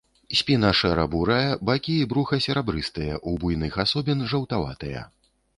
[0.37, 5.09] Спіна шэра-бурая, бакі і бруха серабрыстыя, у буйных асобін жаўтаватыя.